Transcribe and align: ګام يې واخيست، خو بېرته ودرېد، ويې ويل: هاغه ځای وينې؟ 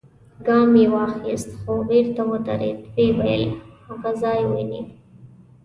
ګام 0.45 0.71
يې 0.79 0.85
واخيست، 0.93 1.49
خو 1.61 1.73
بېرته 1.89 2.21
ودرېد، 2.29 2.77
ويې 2.95 3.07
ويل: 3.17 3.43
هاغه 3.85 4.11
ځای 4.21 4.41
وينې؟ 4.49 4.81